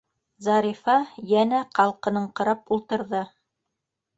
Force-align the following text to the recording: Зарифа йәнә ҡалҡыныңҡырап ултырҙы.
Зарифа 0.45 0.95
йәнә 1.33 1.59
ҡалҡыныңҡырап 1.81 2.75
ултырҙы. 2.79 3.25